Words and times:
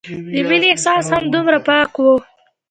د 0.33 0.35
مينې 0.49 0.67
احساس 0.71 1.05
هم 1.13 1.23
دومره 1.33 1.57
پاک 1.67 1.91
وو 2.01 2.15